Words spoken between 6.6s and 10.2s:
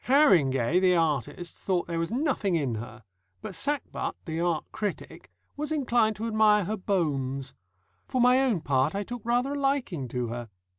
her bones. For my own part, I took rather a liking